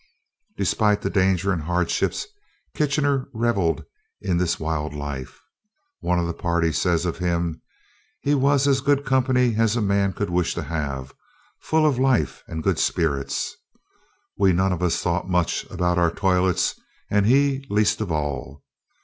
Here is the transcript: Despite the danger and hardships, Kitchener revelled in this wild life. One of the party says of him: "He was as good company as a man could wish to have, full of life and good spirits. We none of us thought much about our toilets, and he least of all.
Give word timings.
Despite 0.57 1.03
the 1.03 1.11
danger 1.11 1.53
and 1.53 1.61
hardships, 1.61 2.25
Kitchener 2.73 3.27
revelled 3.35 3.85
in 4.19 4.37
this 4.37 4.59
wild 4.59 4.95
life. 4.95 5.39
One 5.99 6.17
of 6.17 6.25
the 6.25 6.33
party 6.33 6.71
says 6.71 7.05
of 7.05 7.19
him: 7.19 7.61
"He 8.19 8.33
was 8.33 8.67
as 8.67 8.81
good 8.81 9.05
company 9.05 9.53
as 9.57 9.75
a 9.75 9.79
man 9.79 10.13
could 10.13 10.31
wish 10.31 10.55
to 10.55 10.63
have, 10.63 11.13
full 11.59 11.85
of 11.85 11.99
life 11.99 12.43
and 12.47 12.63
good 12.63 12.79
spirits. 12.79 13.55
We 14.39 14.53
none 14.53 14.73
of 14.73 14.81
us 14.81 14.99
thought 15.03 15.29
much 15.29 15.69
about 15.69 15.99
our 15.99 16.09
toilets, 16.09 16.73
and 17.11 17.27
he 17.27 17.63
least 17.69 18.01
of 18.01 18.11
all. 18.11 18.63